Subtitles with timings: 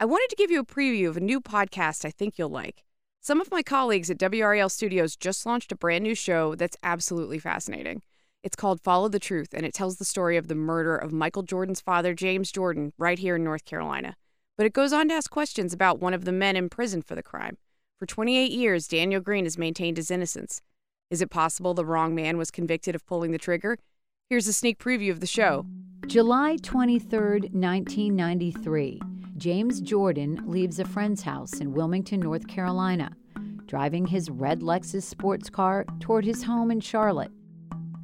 [0.00, 2.84] I wanted to give you a preview of a new podcast I think you'll like.
[3.20, 7.40] Some of my colleagues at WRAL Studios just launched a brand new show that's absolutely
[7.40, 8.02] fascinating.
[8.44, 11.42] It's called Follow the Truth, and it tells the story of the murder of Michael
[11.42, 14.14] Jordan's father, James Jordan, right here in North Carolina.
[14.56, 17.16] But it goes on to ask questions about one of the men in prison for
[17.16, 17.58] the crime.
[17.98, 20.62] For 28 years, Daniel Green has maintained his innocence.
[21.10, 23.76] Is it possible the wrong man was convicted of pulling the trigger?
[24.30, 25.66] Here's a sneak preview of the show.
[26.06, 29.17] July 23, 1993.
[29.38, 33.12] James Jordan leaves a friend's house in Wilmington, North Carolina,
[33.66, 37.30] driving his red Lexus sports car toward his home in Charlotte.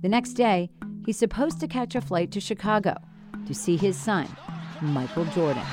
[0.03, 0.71] The next day,
[1.05, 2.95] he's supposed to catch a flight to Chicago
[3.47, 4.29] to see his son,
[4.81, 5.65] Michael Jordan.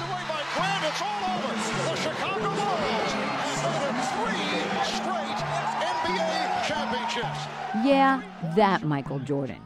[7.86, 8.24] Yeah,
[8.56, 9.64] that Michael Jordan.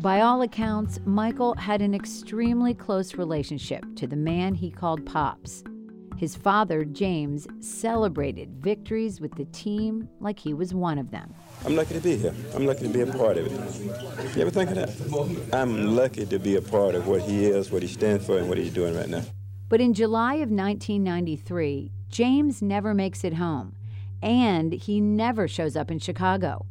[0.00, 5.62] By all accounts, Michael had an extremely close relationship to the man he called Pops.
[6.16, 11.32] His father, James, celebrated victories with the team like he was one of them.
[11.64, 12.34] I'm lucky to be here.
[12.54, 14.36] I'm lucky to be a part of it.
[14.36, 15.50] You ever think of that?
[15.52, 18.48] I'm lucky to be a part of what he is, what he stands for, and
[18.48, 19.22] what he's doing right now.
[19.68, 23.76] But in July of 1993, James never makes it home,
[24.20, 26.66] and he never shows up in Chicago.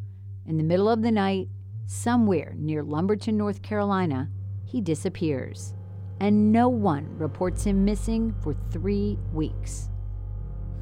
[0.45, 1.47] In the middle of the night,
[1.85, 4.29] somewhere near Lumberton, North Carolina,
[4.65, 5.73] he disappears,
[6.19, 9.89] and no one reports him missing for three weeks.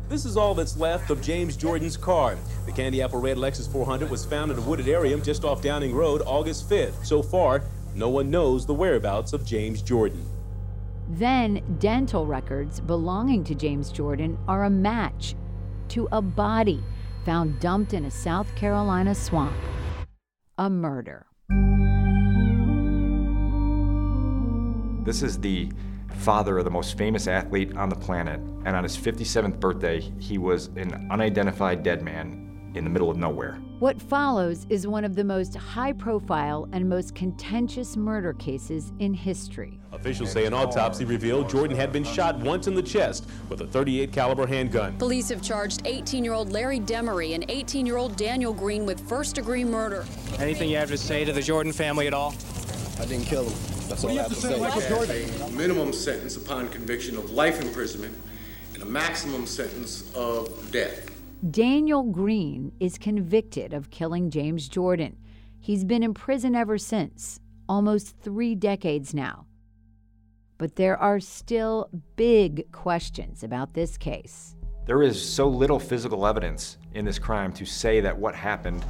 [0.08, 2.38] This is all that's left of James Jordan's car.
[2.66, 5.96] The Candy Apple Red Lexus 400 was found in a wooded area just off Downing
[5.96, 7.06] Road August 5th.
[7.06, 7.64] So far,
[7.96, 10.26] no one knows the whereabouts of James Jordan.
[11.10, 15.36] Then, dental records belonging to James Jordan are a match
[15.90, 16.84] to a body
[17.26, 19.56] found dumped in a South Carolina swamp.
[20.58, 21.26] A murder.
[25.04, 25.72] This is the
[26.20, 30.38] father of the most famous athlete on the planet, and on his 57th birthday, he
[30.38, 33.60] was an unidentified dead man in the middle of nowhere.
[33.80, 39.14] What follows is one of the most high profile and most contentious murder cases in
[39.14, 39.80] history.
[39.92, 43.68] Officials say an autopsy revealed Jordan had been shot once in the chest with a
[43.68, 44.96] 38 caliber handgun.
[44.98, 50.06] Police have charged 18-year-old Larry Demery and 18-year-old Daniel Green with first-degree murder.
[50.40, 52.34] Anything you have to say to the Jordan family at all?
[53.00, 53.54] I didn't kill him.
[53.90, 54.60] That's all I have to say.
[54.60, 55.58] Michael Jordan.
[55.58, 58.16] Minimum sentence upon conviction of life imprisonment
[58.74, 61.11] and a maximum sentence of death.
[61.50, 65.18] Daniel Green is convicted of killing James Jordan.
[65.60, 69.48] He's been in prison ever since, almost three decades now.
[70.60, 74.56] But there are still big questions about this case.
[74.86, 78.86] There is so little physical evidence in this crime to say that what happened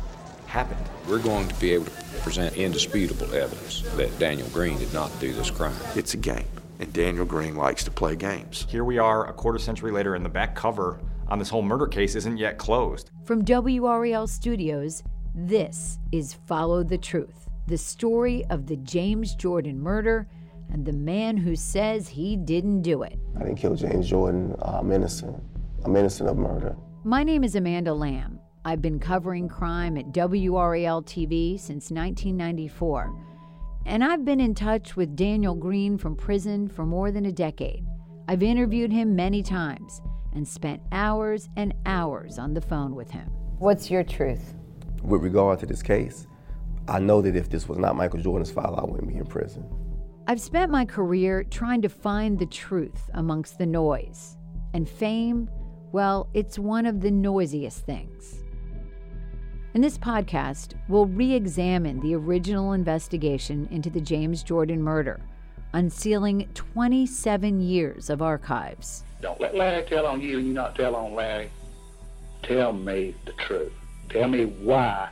[0.46, 0.86] happened.
[1.08, 5.32] We're going to be able to present indisputable evidence that Daniel Green did not do
[5.32, 5.78] this crime.
[5.96, 6.48] It's a game,
[6.82, 8.68] and Daniel Green likes to play games.
[8.70, 11.00] Here we are, a quarter century later, in the back cover
[11.32, 13.10] on this whole murder case isn't yet closed.
[13.24, 15.02] From WRAL Studios,
[15.34, 20.28] this is Follow the Truth, the story of the James Jordan murder
[20.74, 23.18] and the man who says he didn't do it.
[23.38, 24.54] I didn't kill James Jordan.
[24.62, 25.42] Uh, I'm innocent.
[25.86, 26.76] I'm innocent of murder.
[27.06, 28.38] My name is Amanda Lamb.
[28.66, 33.16] I've been covering crime at WRAL TV since 1994.
[33.86, 37.86] And I've been in touch with Daniel Green from prison for more than a decade.
[38.28, 40.02] I've interviewed him many times
[40.34, 43.28] and spent hours and hours on the phone with him.
[43.60, 44.54] What's your truth?
[45.04, 46.28] With regard to this case,
[46.88, 49.64] I know that if this was not Michael Jordan's file, I wouldn't be in prison.
[50.28, 54.38] I've spent my career trying to find the truth amongst the noise.
[54.74, 55.50] And fame,
[55.92, 58.42] well, it's one of the noisiest things.
[59.74, 65.22] In this podcast, we'll re examine the original investigation into the James Jordan murder,
[65.74, 69.04] unsealing 27 years of archives.
[69.22, 71.50] Don't let Larry tell on you and you not tell on Larry.
[72.44, 73.74] Tell me the truth.
[74.10, 75.10] Tell me why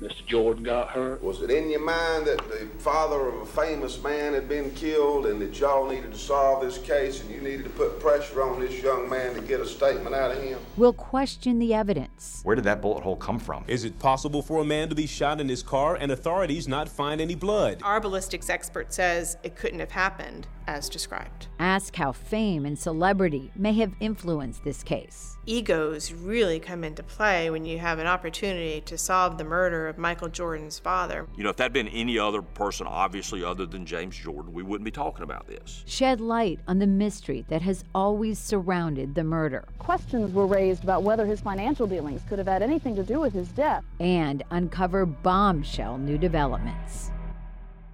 [0.00, 0.24] Mr.
[0.26, 1.20] Jordan got hurt.
[1.24, 5.26] Was it in your mind that the father of a famous man had been killed
[5.26, 8.60] and that y'all needed to solve this case and you needed to put pressure on
[8.60, 10.60] this young man to get a statement out of him?
[10.76, 12.42] We'll question the evidence.
[12.44, 13.64] Where did that bullet hole come from?
[13.66, 16.88] Is it possible for a man to be shot in his car and authorities not
[16.88, 17.80] find any blood?
[17.82, 21.48] Our ballistics expert says it couldn't have happened as described.
[21.58, 25.38] Ask how fame and celebrity may have influenced this case.
[25.46, 29.98] Egos really come into play when you have an opportunity to solve the murder of
[29.98, 31.26] Michael Jordan's father.
[31.36, 34.84] You know, if that'd been any other person, obviously other than James Jordan, we wouldn't
[34.84, 35.82] be talking about this.
[35.86, 39.64] Shed light on the mystery that has always surrounded the murder.
[39.78, 43.32] Questions were raised about whether his financial dealings could have had anything to do with
[43.32, 43.84] his death.
[44.00, 47.10] And uncover bombshell new developments.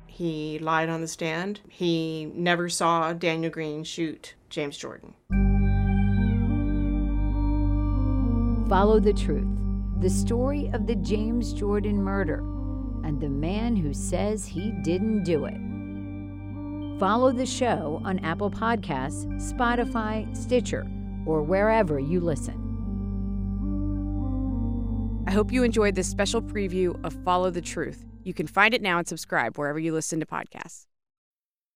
[0.06, 1.60] He lied on the stand.
[1.68, 5.14] He never saw Daniel Green shoot James Jordan.
[8.68, 9.63] Follow the truth
[10.00, 12.38] the story of the James Jordan murder
[13.04, 15.56] and the man who says he didn't do it.
[16.98, 20.86] Follow the show on Apple Podcasts, Spotify, Stitcher,
[21.26, 22.60] or wherever you listen.
[25.26, 28.04] I hope you enjoyed this special preview of Follow the Truth.
[28.22, 30.86] You can find it now and subscribe wherever you listen to podcasts.